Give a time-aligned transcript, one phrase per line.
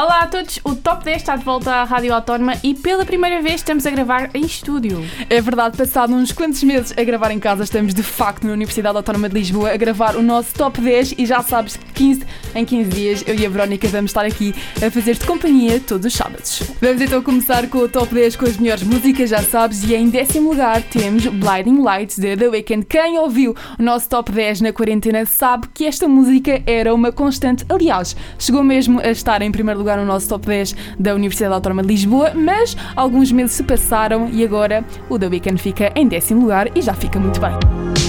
[0.00, 3.42] Olá a todos, o Top 10 está de volta à Rádio Autónoma e pela primeira
[3.42, 5.04] vez estamos a gravar em estúdio.
[5.28, 8.96] É verdade, passado uns quantos meses a gravar em casa, estamos de facto na Universidade
[8.96, 12.22] Autónoma de Lisboa a gravar o nosso Top 10 e já sabes que 15
[12.54, 16.14] em 15 dias eu e a Verónica vamos estar aqui a fazer-te companhia todos os
[16.14, 16.62] sábados.
[16.80, 20.08] Vamos então começar com o Top 10 com as melhores músicas, já sabes, e em
[20.08, 22.86] décimo lugar temos Blinding Lights de The Weeknd.
[22.86, 27.66] Quem ouviu o nosso Top 10 na quarentena sabe que esta música era uma constante,
[27.68, 31.54] aliás, chegou mesmo a estar em primeiro lugar lugar no nosso top 10 da Universidade
[31.54, 36.06] Autónoma de Lisboa, mas alguns meses se passaram e agora o The Weeknd fica em
[36.06, 37.99] décimo lugar e já fica muito bem.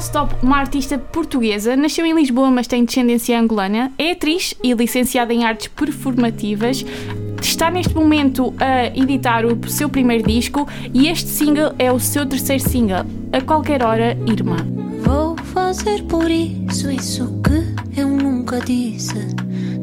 [0.00, 4.72] Nosso top, uma artista portuguesa, nasceu em Lisboa, mas tem descendência angolana, é atriz e
[4.72, 6.84] licenciada em artes performativas.
[7.42, 12.24] Está neste momento a editar o seu primeiro disco e este single é o seu
[12.24, 14.56] terceiro single, A Qualquer Hora, Irmã.
[15.02, 19.14] Vou fazer por isso, isso que eu nunca disse.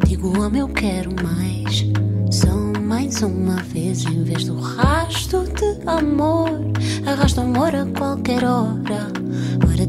[0.07, 1.85] Digo, amo, eu quero mais.
[2.31, 6.49] São mais uma vez, em vez do rasto de amor,
[7.05, 9.07] arrasto amor a qualquer hora.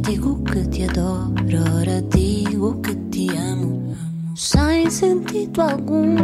[0.02, 1.32] Digo que te adoro,
[1.80, 3.94] ora digo que te amo.
[4.34, 6.16] Sem sentido algum,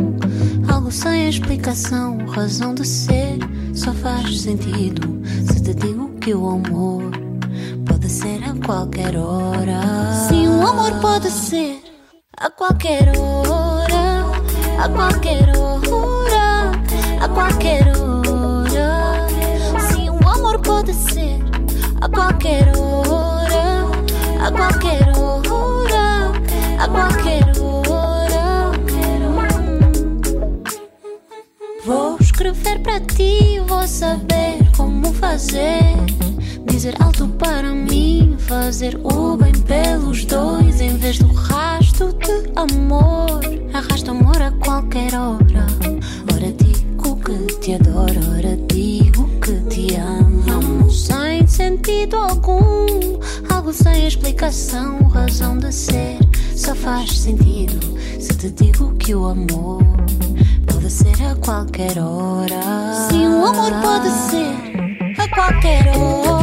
[0.73, 3.38] algo sem explicação, razão de ser,
[3.75, 7.11] só faz sentido se te digo que o amor
[7.87, 9.81] pode ser a qualquer hora.
[10.29, 11.82] Sim, o amor pode ser
[12.38, 14.25] a qualquer hora,
[14.79, 16.73] a qualquer hora,
[17.21, 19.26] a qualquer hora.
[19.93, 21.38] Sim, o amor pode ser
[22.00, 23.04] a qualquer hora
[24.55, 26.33] qualquer hora,
[26.79, 28.73] a qualquer hora.
[31.85, 35.95] Vou escrever para ti, vou saber como fazer.
[36.67, 43.41] Dizer alto para mim, fazer o bem pelos dois em vez do rastro de amor.
[43.73, 45.67] Arrasto amor a qualquer hora.
[46.33, 49.97] Ora digo que te adoro, ora digo que te.
[49.97, 53.19] Amo sem sentido algum,
[53.64, 56.19] algo sem explicação, razão de ser.
[56.55, 59.82] Só faz sentido se te digo que o amor
[60.66, 63.08] pode ser a qualquer hora.
[63.11, 66.34] Sim, o amor pode ser a qualquer hora.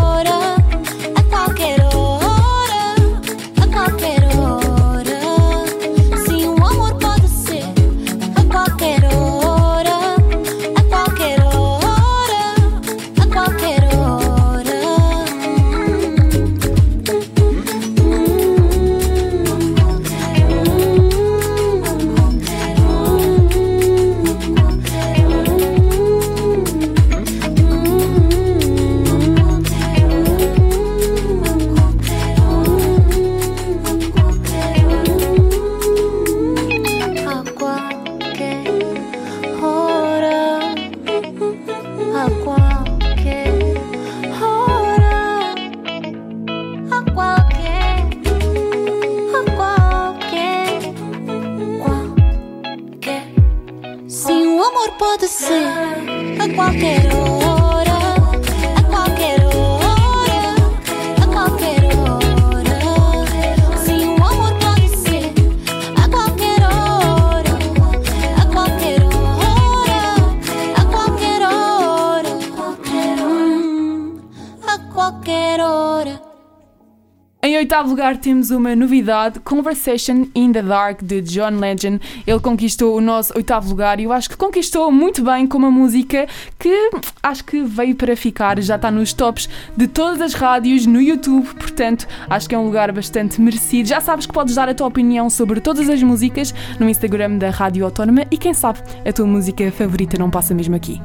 [77.91, 82.01] Lugar temos uma novidade, Conversation in the Dark de John Legend.
[82.25, 85.69] Ele conquistou o nosso oitavo lugar e eu acho que conquistou muito bem com uma
[85.69, 86.25] música
[86.57, 86.89] que
[87.21, 91.47] acho que veio para ficar, já está nos tops de todas as rádios no YouTube,
[91.55, 93.89] portanto acho que é um lugar bastante merecido.
[93.89, 97.49] Já sabes que podes dar a tua opinião sobre todas as músicas no Instagram da
[97.49, 101.01] Rádio Autónoma e quem sabe a tua música favorita não passa mesmo aqui.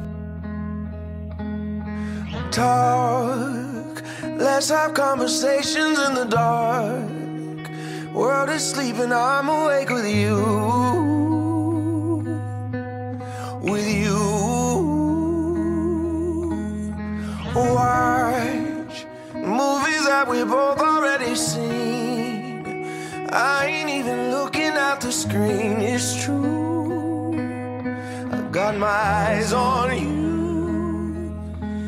[2.57, 3.56] talk.
[4.37, 7.09] Let's have conversations in the dark.
[8.13, 10.37] World is sleeping, I'm awake with you.
[13.61, 14.17] With you.
[17.55, 22.85] Watch movies that we both already seen.
[23.31, 27.33] I ain't even looking at the screen, it's true.
[28.31, 30.26] I got my eyes on you.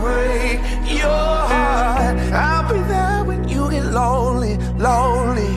[0.00, 0.60] break
[1.00, 2.16] your heart.
[2.32, 5.52] I'll be there when you get lonely, lonely.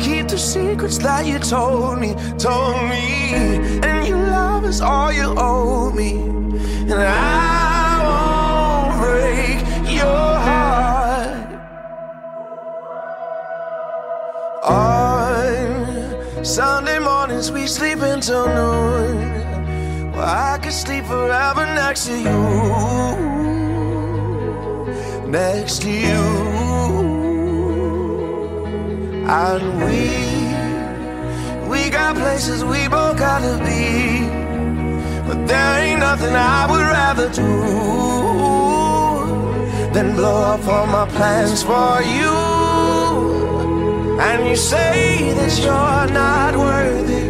[0.00, 3.34] Keep the secrets that you told me, told me.
[3.82, 6.12] And your love is all you owe me.
[6.90, 9.58] And I won't break
[9.98, 11.46] your heart.
[14.64, 20.12] On Sunday mornings we sleep until noon.
[20.12, 23.33] Well, I could sleep forever next to you.
[25.34, 26.22] Next to you.
[29.26, 30.02] And we,
[31.68, 34.28] we got places we both gotta be.
[35.26, 37.50] But there ain't nothing I would rather do
[39.92, 42.34] than blow up all my plans for you.
[44.20, 47.26] And you say that you're not worthy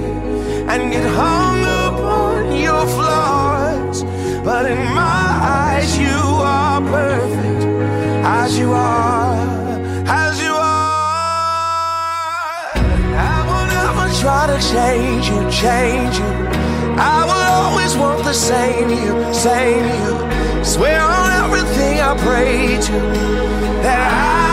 [0.71, 4.05] and get hung up on your flaws.
[4.45, 6.19] But in my eyes, you
[6.53, 7.54] are perfect
[8.25, 9.37] as you are,
[10.07, 10.63] as you are.
[12.75, 16.33] I will never try to change you, change you.
[16.97, 20.65] I will always want the same you, same you.
[20.65, 22.93] Swear on everything I pray to
[23.83, 24.44] that I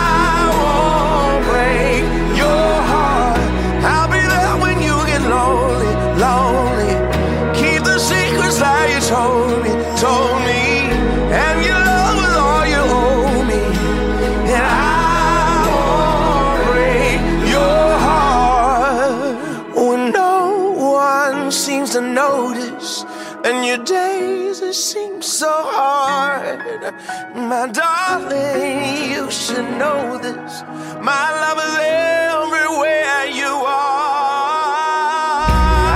[27.52, 30.62] My darling, you should know this.
[31.02, 34.22] My love is everywhere you are.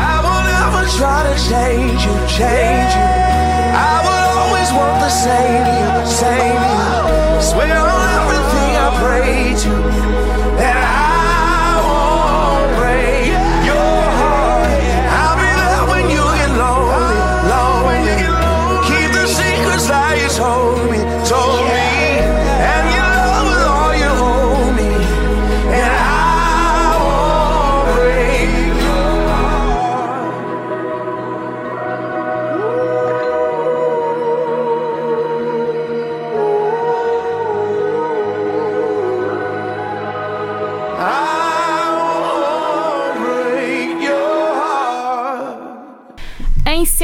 [0.05, 2.76] I will never try to change you, change.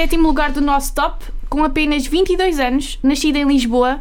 [0.02, 4.00] Sétimo lugar do nosso top, com apenas 22 anos, nascida em Lisboa,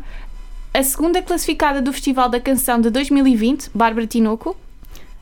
[0.74, 4.58] a segunda classificada do Festival da Canção de 2020, Bárbara Tinoco.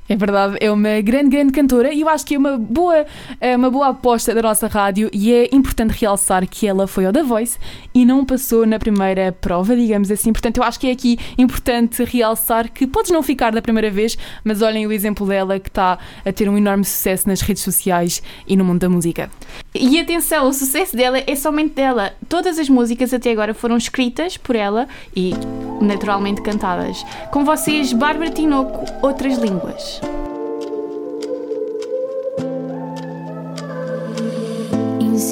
[0.09, 3.05] É verdade, é uma grande, grande cantora e eu acho que é uma boa,
[3.39, 7.13] é uma boa aposta da nossa rádio e é importante realçar que ela foi ao
[7.13, 7.59] The Voice
[7.93, 10.33] e não passou na primeira prova, digamos assim.
[10.33, 14.17] Portanto, eu acho que é aqui importante realçar que podes não ficar da primeira vez,
[14.43, 18.23] mas olhem o exemplo dela que está a ter um enorme sucesso nas redes sociais
[18.47, 19.29] e no mundo da música.
[19.75, 22.13] E atenção, o sucesso dela é somente dela.
[22.27, 25.33] Todas as músicas até agora foram escritas por ela e
[25.79, 27.05] naturalmente cantadas.
[27.31, 29.98] Com vocês, Bárbara Tinoco, Outras Línguas.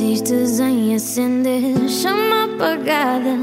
[0.08, 3.38] Insistes em acender chama apagada,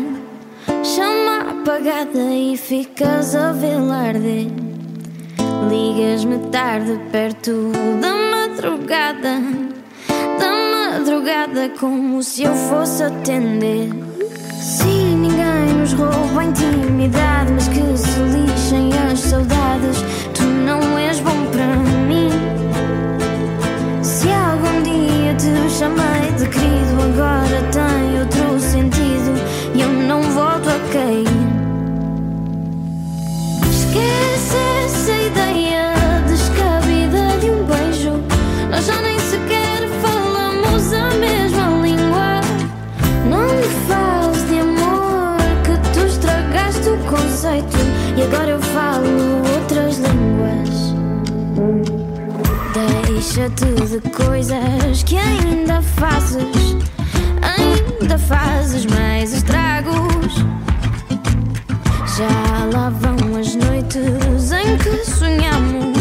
[0.82, 4.46] chama apagada e ficas a vê-la arder.
[5.68, 9.42] Ligas-me tarde perto da madrugada,
[10.40, 13.90] da madrugada como se eu fosse atender.
[14.58, 20.13] Sim, ninguém nos rouba a intimidade, mas que se lixem as saudades.
[53.34, 56.76] Deixa-te de coisas que ainda fazes,
[57.42, 60.36] ainda fazes mais estragos.
[62.16, 65.93] Já lá vão as noites em que sonhamos,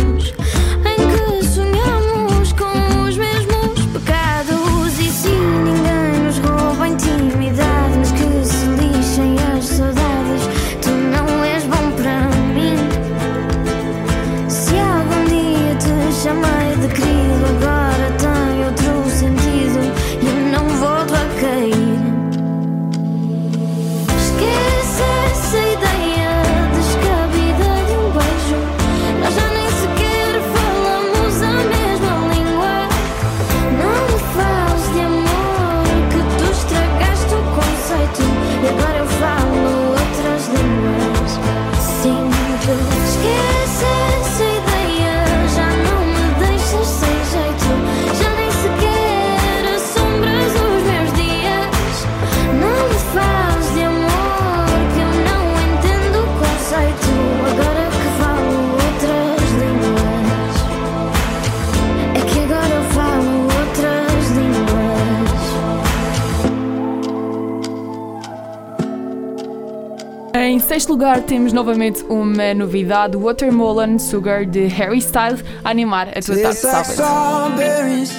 [70.63, 76.37] sexto lugar temos novamente uma novidade, Watermelon Sugar de Harry Styles, a animar a tua
[76.41, 76.91] tarde sábado.
[76.93, 78.11] strawberries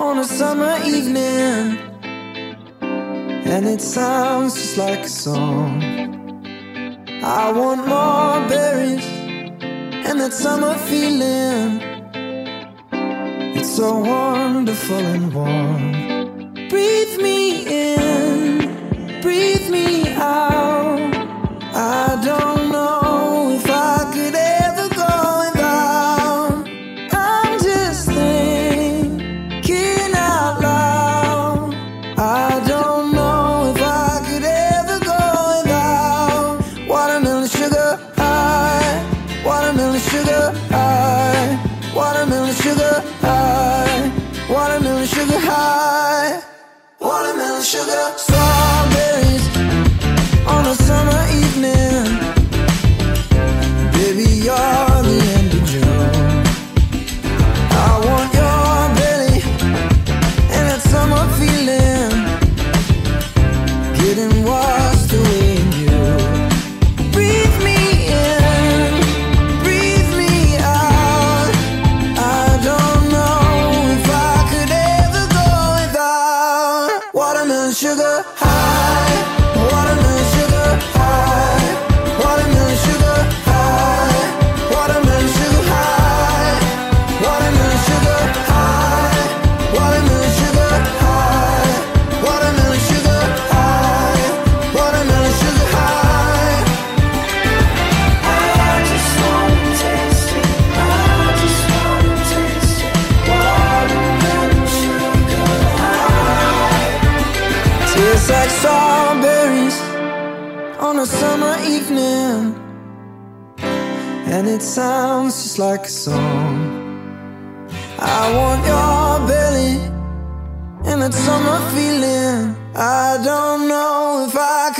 [0.00, 1.78] on a summer evening,
[2.80, 5.82] and it sounds just like a song.
[7.24, 9.04] I want more berries
[10.06, 11.80] and that summer feeling.
[13.54, 16.68] It's so wonderful and warm.
[16.68, 20.51] Breathe me in, breathe me out.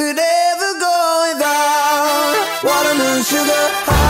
[0.02, 2.64] Could ever go without.
[2.64, 4.01] Watermelon sugar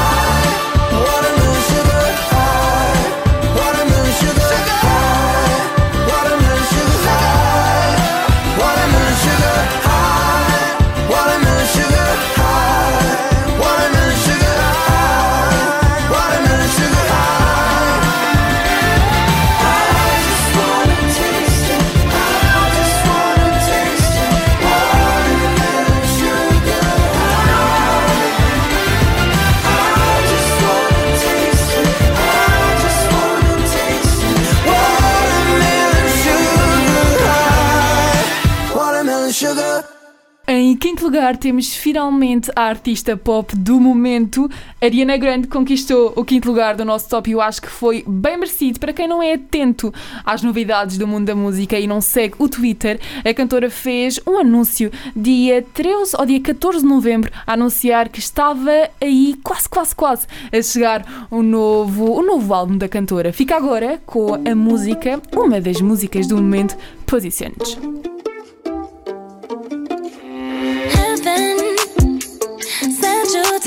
[41.23, 44.51] lugar, temos finalmente a artista pop do momento.
[44.81, 48.37] Ariana Grande conquistou o quinto lugar do nosso top e eu acho que foi bem
[48.37, 48.81] merecido.
[48.81, 49.95] Para quem não é atento
[50.25, 54.37] às novidades do mundo da música e não segue o Twitter, a cantora fez um
[54.37, 59.95] anúncio dia 13 ou dia 14 de novembro a anunciar que estava aí quase, quase,
[59.95, 63.33] quase a chegar o novo, o novo álbum da cantora.
[63.33, 67.79] Fica agora com a música, uma das músicas do momento, Positions.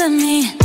[0.06, 0.65] To me.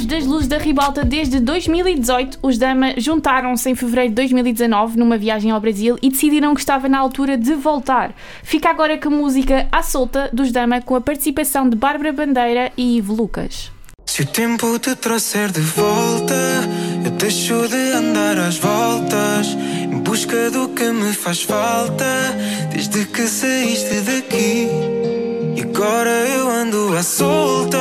[0.00, 5.50] Das luzes da ribalta desde 2018, os Dama juntaram-se em fevereiro de 2019 numa viagem
[5.50, 8.14] ao Brasil e decidiram que estava na altura de voltar.
[8.42, 12.72] Fica agora com a música À Solta dos Dama com a participação de Bárbara Bandeira
[12.74, 13.70] e Ivo Lucas.
[14.06, 16.34] Se o tempo te trouxer de volta,
[17.04, 19.48] eu deixo de andar às voltas
[19.92, 22.04] em busca do que me faz falta
[22.72, 24.68] desde que saíste daqui.
[25.54, 27.78] E agora eu ando à solta,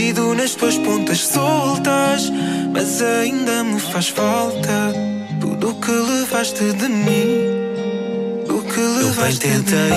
[0.00, 2.32] perdido nas tuas pontas soltas,
[2.72, 4.94] mas ainda me faz falta
[5.38, 7.60] tudo o que levaste de mim.
[8.48, 9.90] Eu bem tentei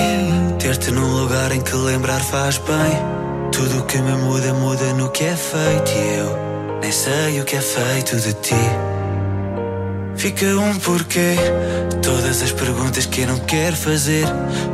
[0.58, 3.50] ter-te num lugar em que lembrar faz bem.
[3.50, 5.90] Tudo o que me muda, muda no que é feito.
[5.90, 8.54] E eu nem sei o que é feito de ti.
[10.16, 11.34] fica um porquê.
[12.02, 14.26] Todas as perguntas que eu não quero fazer,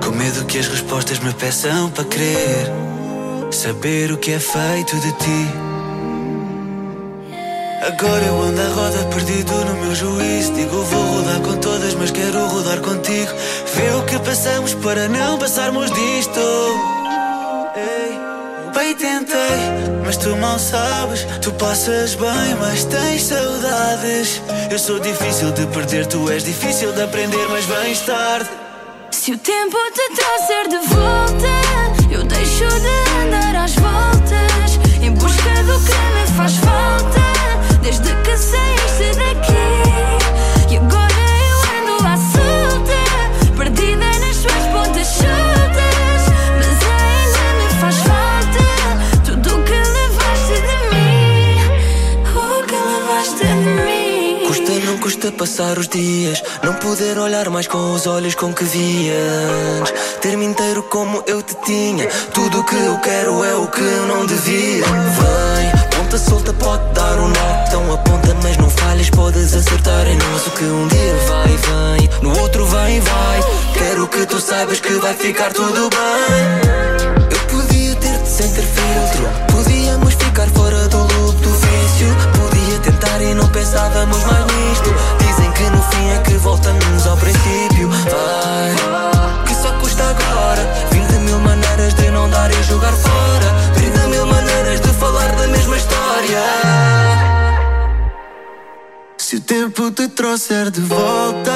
[0.04, 2.89] com medo que as respostas me peçam para crer.
[3.50, 5.48] Saber o que é feito de ti.
[7.82, 10.52] Agora eu ando à roda perdido no meu juízo.
[10.52, 13.32] Digo vou rodar com todas, mas quero rodar contigo.
[13.74, 16.40] Vê o que passamos para não passarmos disto.
[18.74, 19.36] Bem tentei,
[20.04, 21.26] mas tu mal sabes.
[21.42, 24.40] Tu passas bem, mas tens saudades.
[24.70, 28.48] Eu sou difícil de perder, tu és difícil de aprender, mas vens tarde.
[29.10, 33.09] Se o tempo te trouxer de volta, eu deixo de
[33.70, 37.20] às voltas em busca do que me faz falta.
[37.82, 43.00] Desde que saíste daqui, e agora eu ando à solta,
[43.56, 46.22] perdida nas suas pontas soltas.
[46.56, 48.66] Mas ainda me faz falta
[49.24, 51.58] tudo o que levaste de mim.
[52.34, 54.46] O que levaste de mim.
[54.46, 58.64] Custa, não custa passar os dias Não poder olhar mais com os olhos com que
[58.64, 59.14] via
[59.78, 62.06] antes Ter-me inteiro como eu te tinha.
[62.34, 64.84] Tudo o que eu quero é o que eu não devia.
[64.84, 67.64] Vem, ponta solta pode dar um nó.
[67.66, 70.46] Então aponta mas não falhas Podes acertar em nós.
[70.46, 73.40] O que um dia vai, vem No outro vem, vai.
[73.72, 77.30] Quero que tu saibas que vai ficar tudo bem.
[77.30, 79.26] Eu podia ter-te sem ter filtro.
[79.52, 82.14] Podíamos ficar fora do loop do vício.
[82.38, 84.94] Podia tentar e não pensávamos mais nisto.
[85.18, 87.88] Dizem que no fim é que voltamos ao princípio.
[87.88, 89.49] Vai,
[90.00, 94.88] custa agora 20 mil maneiras de não dar e jogar fora 30 mil maneiras de
[94.88, 96.42] falar da mesma história
[99.18, 101.52] Se o tempo te trouxer de volta,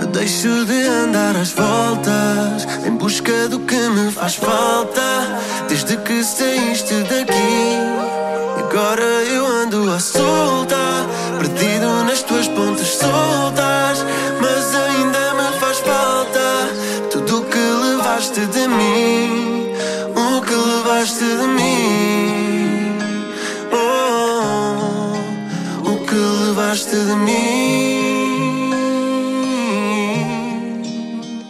[0.00, 5.40] eu deixo de andar às voltas em busca do que me faz falta.
[5.68, 7.78] Desde que saíste daqui,
[8.60, 10.76] agora eu ando à solta,
[11.40, 13.69] perdido nas tuas pontas soltas.
[18.70, 19.72] Mim,
[20.16, 22.98] o que levaste de mim.
[23.72, 28.00] Oh, o que levaste de mim.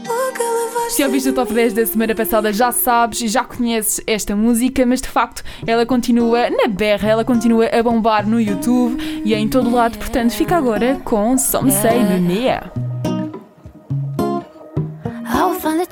[0.06, 3.44] O que levaste Se ouviste o top 10 da semana passada, já sabes e já
[3.44, 8.40] conheces esta música, mas de facto ela continua na berra, ela continua a bombar no
[8.40, 12.89] YouTube e em todo lado, portanto fica agora com Some Say no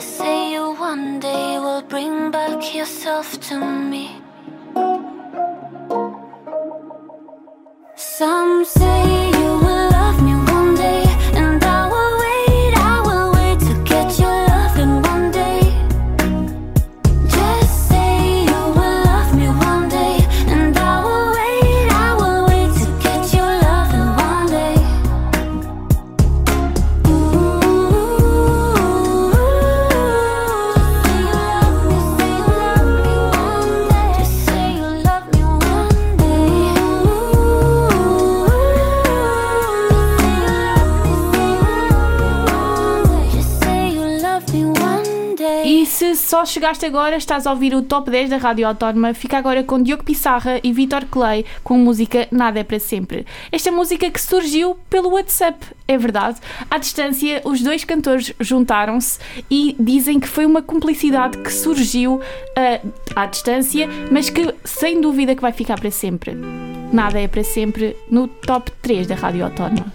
[0.00, 4.06] Just say you one day will bring back yourself to me.
[7.96, 8.99] Some say
[46.46, 49.14] chegaste agora, estás a ouvir o Top 10 da Rádio Autónoma.
[49.14, 53.26] Fica agora com Diogo Pissarra e Vitor Clay com a música Nada é para Sempre.
[53.50, 56.38] Esta música que surgiu pelo WhatsApp, é verdade.
[56.70, 59.18] À distância, os dois cantores juntaram-se
[59.50, 65.34] e dizem que foi uma cumplicidade que surgiu uh, à distância, mas que sem dúvida
[65.34, 66.34] que vai ficar para sempre.
[66.92, 69.92] Nada é para sempre no Top 3 da Rádio Autónoma.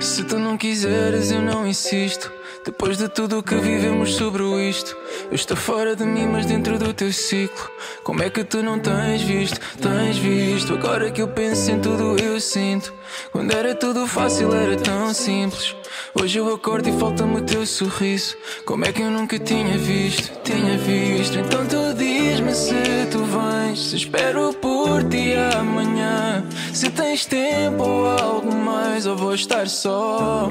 [0.00, 2.32] Se tu não quiseres, eu não insisto.
[2.64, 4.96] Depois de tudo o que vivemos sobre isto,
[5.30, 7.70] eu estou fora de mim, mas dentro do teu ciclo.
[8.04, 9.58] Como é que tu não tens visto?
[9.80, 10.74] Tens visto?
[10.74, 12.92] Agora que eu penso em tudo, eu sinto.
[13.32, 15.74] Quando era tudo fácil, era tão simples.
[16.14, 18.36] Hoje eu acordo e falta-me o teu sorriso.
[18.64, 20.32] Como é que eu nunca tinha visto?
[20.42, 21.38] Tinha visto.
[21.38, 22.74] Então tu diz-me se
[23.10, 23.90] tu vens.
[23.90, 26.44] Se espero por ti amanhã.
[26.72, 30.48] Se tens tempo ou algo mais, ou vou estar só.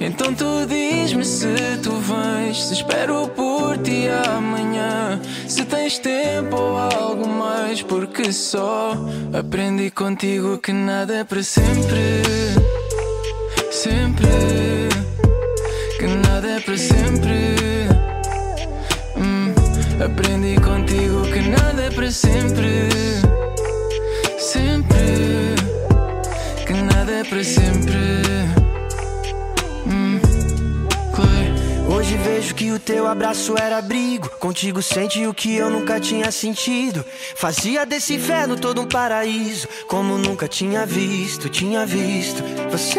[0.00, 2.64] Então tu diz-me se tu vens.
[2.64, 5.20] Se espero por ti amanhã.
[5.48, 8.92] Se tens tempo ou algo mais, porque só
[9.32, 12.22] aprendi contigo que nada é para sempre.
[13.84, 14.88] Sempre.
[15.98, 17.86] Que nada é para sempre.
[19.14, 19.52] Hum,
[20.02, 22.88] aprendi contigo que nada é para sempre.
[24.38, 25.54] Sempre.
[26.66, 28.24] Que nada é para sempre.
[29.86, 30.18] Hum.
[31.86, 34.30] Hoje vejo que o teu abraço era abrigo.
[34.38, 37.04] Contigo sente o que eu nunca tinha sentido.
[37.36, 39.68] Fazia desse inferno todo um paraíso.
[39.88, 42.42] Como nunca tinha visto, tinha visto.
[42.70, 42.98] Você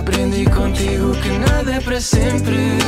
[0.00, 2.78] Aprendi contigo que nada é para sempre.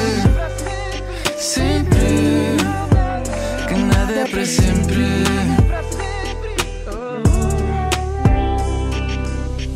[1.36, 2.56] Sempre.
[3.68, 5.71] Que nada é para sempre.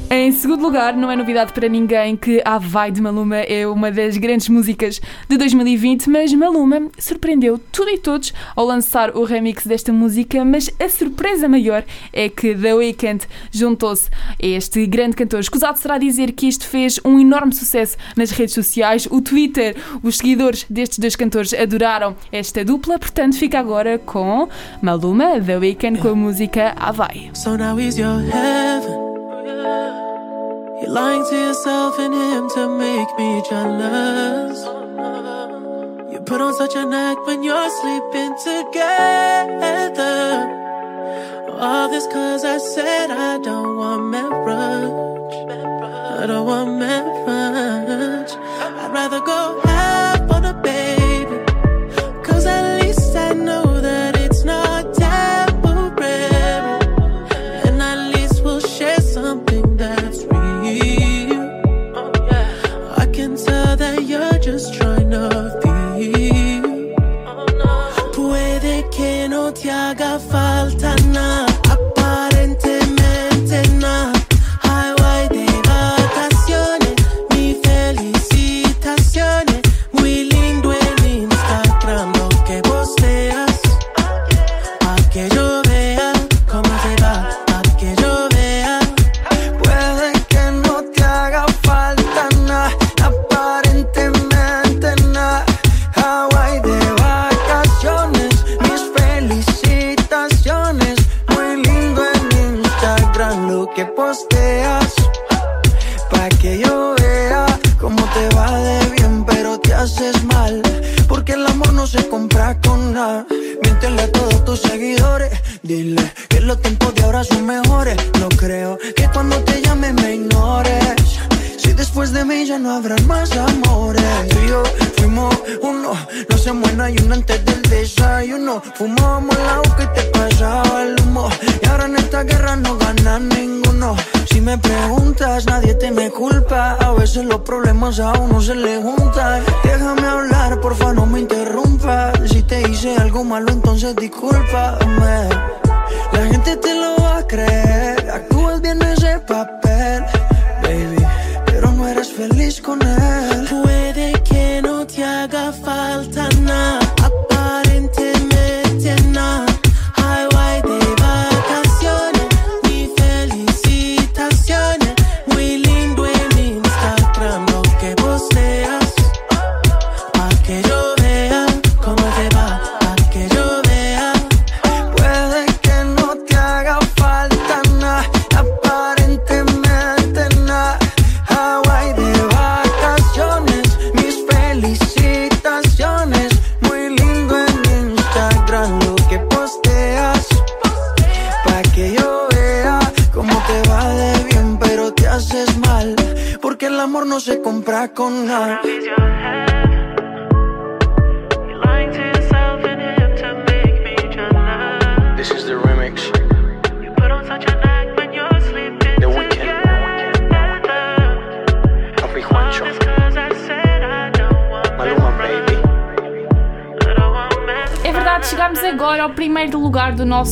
[0.08, 3.90] Em segundo lugar, não é novidade para ninguém que A Vai de Maluma é uma
[3.90, 9.66] das grandes músicas de 2020, mas Maluma surpreendeu tudo e todos ao lançar o remix
[9.66, 15.40] desta música, mas a surpresa maior é que The Weeknd juntou-se a este grande cantor.
[15.40, 20.18] Escusado será dizer que isto fez um enorme sucesso nas redes sociais, o Twitter, os
[20.18, 24.48] seguidores destes dois cantores adoraram esta dupla, portanto fica agora com
[24.80, 27.30] Maluma, The Weeknd com a música A Vai.
[27.34, 27.56] So
[30.86, 34.56] You're lying to yourself and him to make me jealous.
[36.12, 40.06] You put on such an act when you're sleeping together.
[41.58, 45.50] All this cause I said I don't want marriage.
[46.20, 48.30] I don't want marriage.
[48.30, 49.95] I'd rather go half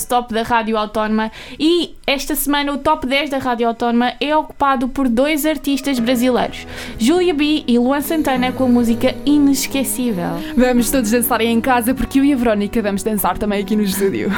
[0.05, 1.33] nosso top da Rádio Autónoma.
[1.59, 6.67] E esta semana o top 10 da Rádio Autónoma é ocupado por dois artistas brasileiros,
[6.99, 10.41] Julia B e Luan Santana, com a música Inesquecível.
[10.57, 13.83] Vamos todos dançar em casa porque eu e a Verónica vamos dançar também aqui no
[13.83, 14.31] estúdio.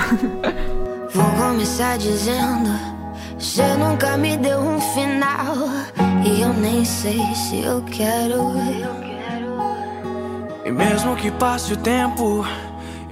[1.13, 2.97] Vou começar dizendo.
[3.39, 5.69] Você nunca me deu um final
[6.25, 8.55] E eu nem sei se eu quero
[10.65, 12.47] E mesmo que passe o tempo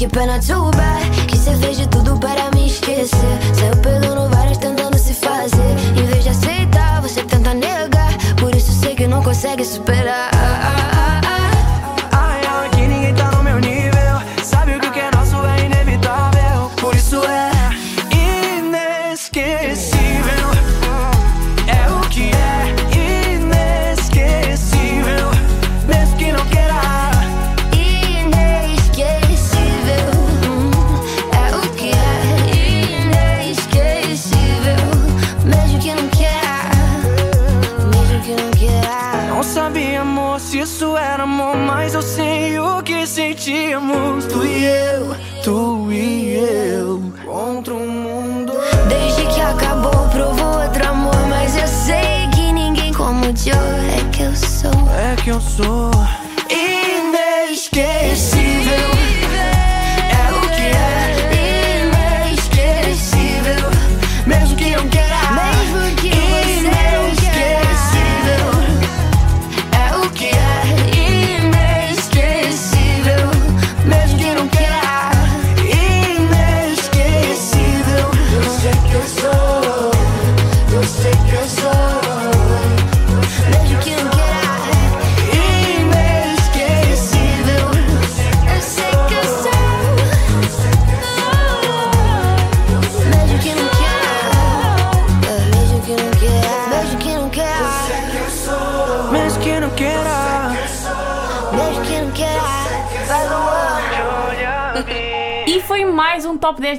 [0.00, 3.38] Que pena tuba, que você fez de tudo para me esquecer.
[3.52, 5.76] Saiu pelo várias tentando se fazer.
[5.94, 8.16] Em vez de aceitar, você tenta negar.
[8.38, 10.39] Por isso sei que não consegue superar.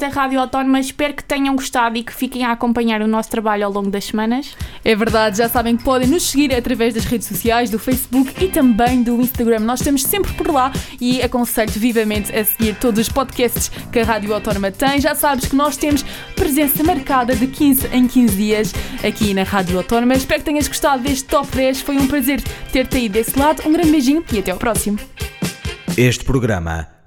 [0.02, 0.80] Da Rádio Autónoma.
[0.80, 4.06] Espero que tenham gostado e que fiquem a acompanhar o nosso trabalho ao longo das
[4.06, 4.56] semanas.
[4.84, 8.47] É verdade, já sabem que podem nos seguir através das redes sociais, do Facebook e
[8.49, 9.60] também do Instagram.
[9.60, 14.04] Nós estamos sempre por lá e aconselho-te vivamente a seguir todos os podcasts que a
[14.04, 14.99] Rádio Autónoma tem.
[14.99, 16.04] Já sabes que nós temos
[16.36, 18.74] presença marcada de 15 em 15 dias
[19.08, 20.16] aqui na Rádio Autónoma.
[20.16, 21.82] Espero que tenhas gostado deste Top 10.
[21.82, 22.41] Foi um prazer
[22.72, 23.62] ter-te aí desse lado.
[23.68, 24.97] Um grande beijinho e até ao próximo.
[25.95, 26.88] Este programa